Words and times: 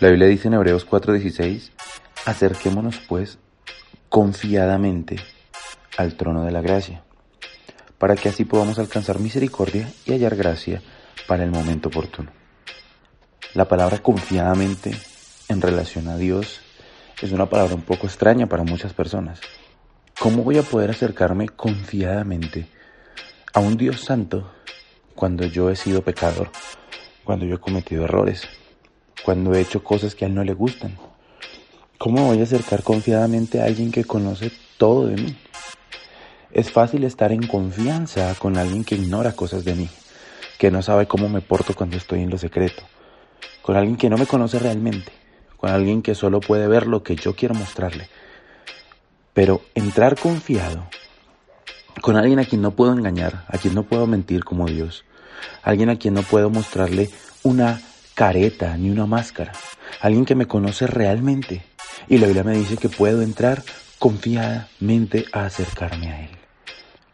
La 0.00 0.08
Biblia 0.08 0.28
dice 0.28 0.48
en 0.48 0.54
Hebreos 0.54 0.86
4:16, 0.88 1.72
acerquémonos 2.24 2.96
pues 3.06 3.38
confiadamente 4.08 5.16
al 5.98 6.14
trono 6.14 6.42
de 6.42 6.50
la 6.50 6.62
gracia, 6.62 7.02
para 7.98 8.16
que 8.16 8.30
así 8.30 8.46
podamos 8.46 8.78
alcanzar 8.78 9.18
misericordia 9.18 9.92
y 10.06 10.12
hallar 10.12 10.36
gracia 10.36 10.80
para 11.28 11.44
el 11.44 11.50
momento 11.50 11.90
oportuno. 11.90 12.30
La 13.52 13.68
palabra 13.68 13.98
confiadamente 13.98 14.96
en 15.50 15.60
relación 15.60 16.08
a 16.08 16.16
Dios 16.16 16.62
es 17.20 17.32
una 17.32 17.50
palabra 17.50 17.74
un 17.74 17.82
poco 17.82 18.06
extraña 18.06 18.46
para 18.46 18.62
muchas 18.62 18.94
personas. 18.94 19.42
¿Cómo 20.18 20.42
voy 20.44 20.56
a 20.56 20.62
poder 20.62 20.92
acercarme 20.92 21.50
confiadamente 21.50 22.68
a 23.52 23.60
un 23.60 23.76
Dios 23.76 24.00
santo 24.00 24.50
cuando 25.14 25.44
yo 25.44 25.68
he 25.68 25.76
sido 25.76 26.00
pecador, 26.00 26.50
cuando 27.22 27.44
yo 27.44 27.56
he 27.56 27.60
cometido 27.60 28.04
errores, 28.04 28.48
cuando 29.30 29.54
he 29.54 29.60
hecho 29.60 29.84
cosas 29.84 30.16
que 30.16 30.24
a 30.24 30.28
Él 30.28 30.34
no 30.34 30.42
le 30.42 30.54
gustan? 30.54 30.98
¿Cómo 31.98 32.26
voy 32.26 32.40
a 32.40 32.42
acercar 32.42 32.82
confiadamente 32.82 33.60
a 33.60 33.66
alguien 33.66 33.92
que 33.92 34.02
conoce 34.02 34.50
todo 34.76 35.06
de 35.06 35.14
mí? 35.22 35.36
Es 36.50 36.72
fácil 36.72 37.04
estar 37.04 37.30
en 37.30 37.46
confianza 37.46 38.34
con 38.40 38.58
alguien 38.58 38.82
que 38.82 38.96
ignora 38.96 39.30
cosas 39.30 39.64
de 39.64 39.76
mí, 39.76 39.88
que 40.58 40.72
no 40.72 40.82
sabe 40.82 41.06
cómo 41.06 41.28
me 41.28 41.42
porto 41.42 41.76
cuando 41.76 41.96
estoy 41.96 42.22
en 42.22 42.30
lo 42.30 42.38
secreto, 42.38 42.82
con 43.62 43.76
alguien 43.76 43.96
que 43.96 44.10
no 44.10 44.18
me 44.18 44.26
conoce 44.26 44.58
realmente, 44.58 45.12
con 45.56 45.70
alguien 45.70 46.02
que 46.02 46.16
solo 46.16 46.40
puede 46.40 46.66
ver 46.66 46.88
lo 46.88 47.04
que 47.04 47.14
yo 47.14 47.36
quiero 47.36 47.54
mostrarle. 47.54 48.08
Pero 49.32 49.62
entrar 49.76 50.18
confiado 50.18 50.88
con 52.02 52.16
alguien 52.16 52.40
a 52.40 52.46
quien 52.46 52.62
no 52.62 52.72
puedo 52.72 52.92
engañar, 52.92 53.44
a 53.46 53.58
quien 53.58 53.76
no 53.76 53.84
puedo 53.84 54.08
mentir 54.08 54.42
como 54.42 54.66
Dios, 54.66 55.04
alguien 55.62 55.88
a 55.88 56.00
quien 56.00 56.14
no 56.14 56.24
puedo 56.24 56.50
mostrarle 56.50 57.10
una 57.44 57.80
careta 58.20 58.76
ni 58.76 58.90
una 58.90 59.06
máscara, 59.06 59.52
alguien 60.02 60.26
que 60.26 60.34
me 60.34 60.44
conoce 60.44 60.86
realmente. 60.86 61.62
Y 62.06 62.18
la 62.18 62.26
Biblia 62.26 62.44
me 62.44 62.54
dice 62.54 62.76
que 62.76 62.90
puedo 62.90 63.22
entrar 63.22 63.62
confiadamente 63.98 65.24
a 65.32 65.46
acercarme 65.46 66.08
a 66.12 66.20
Él. 66.24 66.28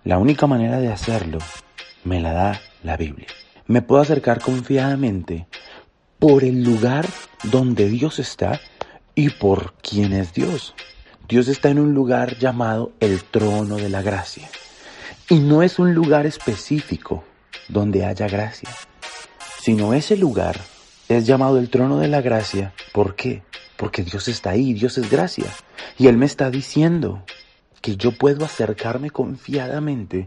La 0.02 0.18
única 0.18 0.48
manera 0.48 0.80
de 0.80 0.88
hacerlo 0.88 1.38
me 2.02 2.20
la 2.20 2.32
da 2.32 2.60
la 2.82 2.96
Biblia. 2.96 3.28
Me 3.68 3.82
puedo 3.82 4.02
acercar 4.02 4.40
confiadamente 4.40 5.46
por 6.18 6.42
el 6.42 6.64
lugar 6.64 7.06
donde 7.44 7.88
Dios 7.88 8.18
está 8.18 8.60
y 9.14 9.30
por 9.30 9.74
quién 9.74 10.12
es 10.12 10.32
Dios. 10.32 10.74
Dios 11.28 11.46
está 11.46 11.68
en 11.68 11.78
un 11.78 11.94
lugar 11.94 12.36
llamado 12.36 12.90
el 12.98 13.22
trono 13.22 13.76
de 13.76 13.90
la 13.90 14.02
gracia. 14.02 14.48
Y 15.30 15.38
no 15.38 15.62
es 15.62 15.78
un 15.78 15.94
lugar 15.94 16.26
específico 16.26 17.22
donde 17.68 18.04
haya 18.04 18.26
gracia, 18.26 18.70
sino 19.62 19.94
ese 19.94 20.16
lugar 20.16 20.58
es 21.08 21.26
llamado 21.26 21.58
el 21.58 21.70
trono 21.70 21.98
de 21.98 22.08
la 22.08 22.20
gracia. 22.20 22.72
¿Por 22.92 23.14
qué? 23.14 23.42
Porque 23.76 24.02
Dios 24.02 24.28
está 24.28 24.50
ahí, 24.50 24.72
Dios 24.72 24.98
es 24.98 25.10
gracia. 25.10 25.46
Y 25.98 26.08
Él 26.08 26.16
me 26.16 26.26
está 26.26 26.50
diciendo 26.50 27.22
que 27.80 27.96
yo 27.96 28.12
puedo 28.12 28.44
acercarme 28.44 29.10
confiadamente 29.10 30.26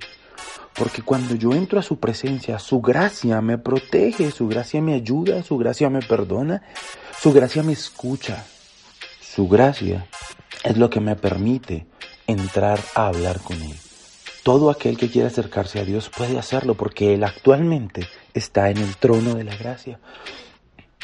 porque 0.80 1.02
cuando 1.02 1.36
yo 1.36 1.54
entro 1.54 1.78
a 1.78 1.84
su 1.84 2.00
presencia, 2.00 2.58
su 2.58 2.80
gracia 2.80 3.42
me 3.42 3.58
protege, 3.58 4.32
su 4.32 4.48
gracia 4.48 4.82
me 4.82 4.94
ayuda, 4.94 5.44
su 5.44 5.58
gracia 5.58 5.90
me 5.90 6.02
perdona, 6.02 6.62
su 7.22 7.34
gracia 7.34 7.64
me 7.64 7.74
escucha. 7.74 8.46
Su 9.22 9.50
gracia 9.50 10.08
es 10.64 10.78
lo 10.78 10.90
que 10.90 11.02
me 11.02 11.18
permite 11.18 11.86
entrar 12.28 12.80
a 12.96 13.08
hablar 13.08 13.42
con 13.42 13.62
Él. 13.62 13.76
Todo 14.44 14.70
aquel 14.70 14.98
que 14.98 15.10
quiera 15.10 15.28
acercarse 15.28 15.80
a 15.80 15.84
Dios 15.84 16.10
puede 16.10 16.40
hacerlo 16.40 16.76
porque 16.76 17.14
Él 17.14 17.26
actualmente 17.26 18.08
está 18.34 18.70
en 18.70 18.78
el 18.78 18.96
trono 18.96 19.36
de 19.36 19.44
la 19.44 19.58
gracia. 19.58 20.00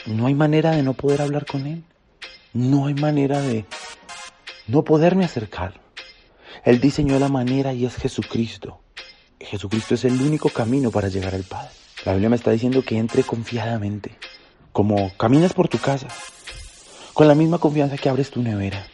No 0.06 0.28
hay 0.28 0.36
manera 0.36 0.72
de 0.72 0.84
no 0.84 0.94
poder 0.94 1.22
hablar 1.22 1.46
con 1.46 1.66
Él. 1.66 1.84
No 2.54 2.86
hay 2.86 2.94
manera 2.94 3.42
de 3.42 3.66
no 4.68 4.84
poderme 4.84 5.26
acercar. 5.26 5.82
Él 6.64 6.80
diseñó 6.80 7.18
la 7.18 7.28
manera 7.28 7.74
y 7.74 7.86
es 7.86 7.96
Jesucristo. 7.96 8.80
Jesucristo 9.40 9.96
es 9.96 10.06
el 10.06 10.22
único 10.22 10.50
camino 10.50 10.92
para 10.92 11.08
llegar 11.08 11.34
al 11.34 11.44
Padre. 11.44 11.70
La 12.06 12.14
Biblia 12.14 12.30
me 12.30 12.36
está 12.36 12.52
diciendo 12.52 12.84
que 12.84 12.98
entre 12.98 13.24
confiadamente, 13.24 14.18
como 14.72 15.12
caminas 15.18 15.54
por 15.54 15.68
tu 15.68 15.80
casa, 15.80 16.08
con 17.14 17.28
la 17.28 17.36
misma 17.36 17.58
confianza 17.58 17.98
que 17.98 18.10
abres 18.10 18.30
tu 18.30 18.44
nevera, 18.44 18.86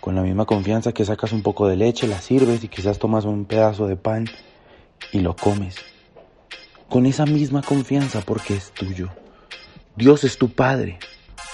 con 0.00 0.16
la 0.16 0.22
misma 0.22 0.46
confianza 0.46 0.92
que 0.92 1.04
sacas 1.04 1.32
un 1.32 1.42
poco 1.42 1.68
de 1.68 1.76
leche, 1.76 2.08
la 2.08 2.20
sirves 2.20 2.64
y 2.64 2.68
quizás 2.68 2.98
tomas 2.98 3.24
un 3.24 3.44
pedazo 3.44 3.86
de 3.86 3.96
pan 3.96 4.26
y 5.12 5.20
lo 5.20 5.36
comes. 5.36 5.76
Con 6.88 7.06
esa 7.06 7.24
misma 7.24 7.62
confianza 7.62 8.20
porque 8.20 8.54
es 8.54 8.72
tuyo. 8.72 9.10
Dios 9.96 10.24
es 10.24 10.38
tu 10.38 10.48
Padre. 10.48 10.98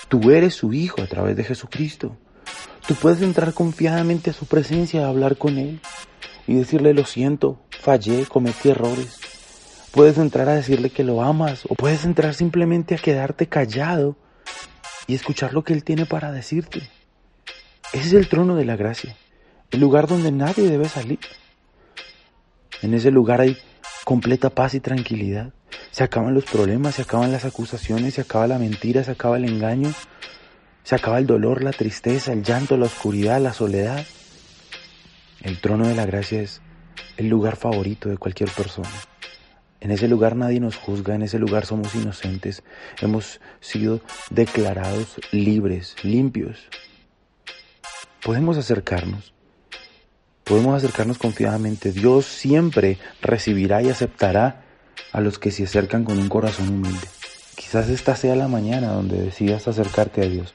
Tú 0.09 0.31
eres 0.31 0.55
su 0.55 0.73
Hijo 0.73 1.03
a 1.03 1.07
través 1.07 1.37
de 1.37 1.45
Jesucristo. 1.45 2.17
Tú 2.87 2.95
puedes 2.95 3.21
entrar 3.21 3.53
confiadamente 3.53 4.31
a 4.31 4.33
su 4.33 4.47
presencia 4.47 5.05
a 5.05 5.09
hablar 5.11 5.37
con 5.37 5.59
Él 5.59 5.81
y 6.47 6.55
decirle 6.55 6.95
lo 6.95 7.05
siento, 7.05 7.61
fallé, 7.81 8.25
cometí 8.25 8.71
errores. 8.71 9.21
Puedes 9.93 10.17
entrar 10.17 10.49
a 10.49 10.55
decirle 10.55 10.89
que 10.89 11.05
lo 11.05 11.23
amas 11.23 11.65
o 11.69 11.75
puedes 11.75 12.05
entrar 12.05 12.35
simplemente 12.35 12.95
a 12.95 12.99
quedarte 12.99 13.47
callado 13.47 14.17
y 15.07 15.15
escuchar 15.15 15.53
lo 15.53 15.63
que 15.63 15.75
Él 15.75 15.85
tiene 15.85 16.07
para 16.07 16.33
decirte. 16.33 16.89
Ese 17.93 18.07
es 18.07 18.13
el 18.15 18.29
trono 18.29 18.57
de 18.57 18.65
la 18.65 18.77
gracia, 18.77 19.17
el 19.71 19.81
lugar 19.81 20.07
donde 20.07 20.33
nadie 20.33 20.69
debe 20.69 20.89
salir. 20.89 21.19
En 22.81 22.95
ese 22.95 23.11
lugar 23.11 23.43
hay 23.43 23.59
completa 24.05 24.49
paz 24.49 24.75
y 24.75 24.81
tranquilidad. 24.81 25.53
Se 25.91 26.05
acaban 26.05 26.35
los 26.35 26.45
problemas, 26.45 26.95
se 26.95 27.03
acaban 27.03 27.33
las 27.33 27.45
acusaciones, 27.45 28.15
se 28.15 28.21
acaba 28.21 28.47
la 28.47 28.59
mentira, 28.59 29.03
se 29.03 29.11
acaba 29.11 29.37
el 29.37 29.45
engaño, 29.45 29.93
se 30.85 30.95
acaba 30.95 31.19
el 31.19 31.27
dolor, 31.27 31.63
la 31.63 31.73
tristeza, 31.73 32.33
el 32.33 32.43
llanto, 32.43 32.77
la 32.77 32.87
oscuridad, 32.87 33.41
la 33.41 33.53
soledad. 33.53 34.05
El 35.43 35.61
trono 35.61 35.89
de 35.89 35.95
la 35.95 36.07
gracia 36.07 36.41
es 36.41 36.61
el 37.17 37.29
lugar 37.29 37.57
favorito 37.57 38.09
de 38.09 38.19
cualquier 38.19 38.51
persona. 38.51 38.91
En 39.81 39.91
ese 39.91 40.09
lugar 40.09 40.37
nadie 40.37 40.61
nos 40.61 40.77
juzga, 40.77 41.15
en 41.15 41.23
ese 41.23 41.39
lugar 41.39 41.65
somos 41.65 41.95
inocentes, 41.95 42.63
hemos 43.01 43.41
sido 43.61 44.01
declarados 44.29 45.19
libres, 45.33 45.97
limpios. 46.03 46.69
Podemos 48.23 48.59
acercarnos, 48.59 49.33
podemos 50.45 50.77
acercarnos 50.77 51.17
confiadamente. 51.17 51.93
Dios 51.93 52.27
siempre 52.27 52.99
recibirá 53.23 53.81
y 53.81 53.89
aceptará 53.89 54.65
a 55.13 55.21
los 55.21 55.39
que 55.39 55.51
se 55.51 55.65
acercan 55.65 56.05
con 56.05 56.19
un 56.19 56.29
corazón 56.29 56.69
humilde. 56.69 57.09
Quizás 57.57 57.89
esta 57.89 58.17
sea 58.17 58.37
la 58.37 58.49
mañana 58.49 58.93
donde 58.93 59.21
decidas 59.21 59.69
acercarte 59.69 60.23
a 60.23 60.29
Dios. 60.29 60.55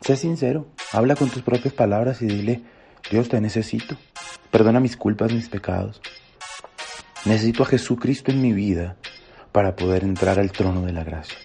Sé 0.00 0.16
sincero, 0.16 0.66
habla 0.92 1.16
con 1.16 1.30
tus 1.30 1.42
propias 1.42 1.74
palabras 1.74 2.22
y 2.22 2.26
dile, 2.26 2.62
Dios 3.10 3.28
te 3.28 3.40
necesito. 3.40 3.96
Perdona 4.50 4.80
mis 4.80 4.96
culpas, 4.96 5.32
mis 5.32 5.48
pecados. 5.48 6.00
Necesito 7.24 7.62
a 7.62 7.66
Jesucristo 7.66 8.30
en 8.30 8.42
mi 8.42 8.52
vida 8.52 8.96
para 9.52 9.76
poder 9.76 10.02
entrar 10.02 10.38
al 10.40 10.50
trono 10.50 10.82
de 10.82 10.92
la 10.92 11.04
gracia. 11.04 11.38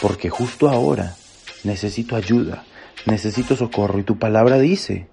Porque 0.00 0.30
justo 0.30 0.68
ahora 0.68 1.14
necesito 1.64 2.16
ayuda, 2.16 2.64
necesito 3.06 3.54
socorro 3.54 3.98
y 3.98 4.04
tu 4.04 4.18
palabra 4.18 4.58
dice 4.58 5.08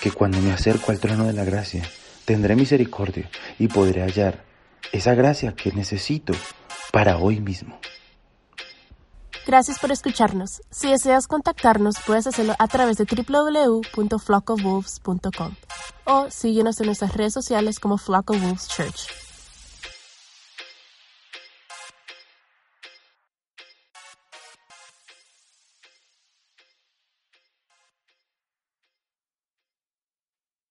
que 0.00 0.10
cuando 0.10 0.40
me 0.40 0.52
acerco 0.52 0.92
al 0.92 1.00
trono 1.00 1.24
de 1.24 1.32
la 1.32 1.44
gracia 1.44 1.82
tendré 2.24 2.54
misericordia 2.54 3.30
y 3.58 3.68
podré 3.68 4.02
hallar 4.02 4.45
esa 4.92 5.14
gracia 5.14 5.54
que 5.54 5.72
necesito 5.72 6.32
para 6.92 7.18
hoy 7.18 7.40
mismo. 7.40 7.78
Gracias 9.46 9.78
por 9.78 9.92
escucharnos. 9.92 10.62
Si 10.70 10.90
deseas 10.90 11.28
contactarnos, 11.28 11.96
puedes 12.04 12.26
hacerlo 12.26 12.56
a 12.58 12.66
través 12.66 12.96
de 12.96 13.04
www.flockofwolves.com 13.04 15.54
o 16.04 16.28
síguenos 16.30 16.80
en 16.80 16.86
nuestras 16.86 17.14
redes 17.14 17.34
sociales 17.34 17.78
como 17.78 17.98
Flock 17.98 18.30
of 18.30 18.42
Wolves 18.42 18.66
Church. 18.68 19.25